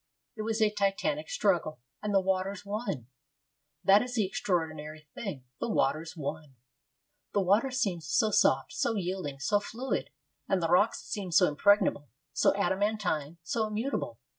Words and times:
It 0.35 0.41
was 0.41 0.63
a 0.63 0.71
titanic 0.73 1.29
struggle, 1.29 1.79
and 2.01 2.11
the 2.11 2.19
waters 2.21 2.65
won. 2.65 3.05
That 3.83 4.01
is 4.01 4.15
the 4.15 4.25
extraordinary 4.25 5.07
thing 5.13 5.43
the 5.59 5.69
waters 5.69 6.17
won. 6.17 6.55
The 7.33 7.41
water 7.41 7.69
seems 7.69 8.07
so 8.07 8.31
soft, 8.31 8.73
so 8.73 8.95
yielding, 8.95 9.39
so 9.39 9.59
fluid, 9.59 10.09
and 10.49 10.59
the 10.59 10.69
rocks 10.69 11.03
seem 11.03 11.31
so 11.31 11.45
impregnable, 11.47 12.09
so 12.33 12.51
adamantine, 12.55 13.37
so 13.43 13.67
immutable. 13.67 14.17